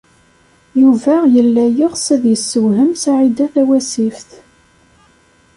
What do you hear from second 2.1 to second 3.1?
ad yessewhem